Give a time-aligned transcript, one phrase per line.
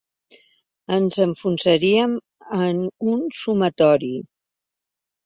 [0.95, 2.15] Ens enfonsaríem
[2.69, 2.79] en
[3.13, 4.11] un sumatori.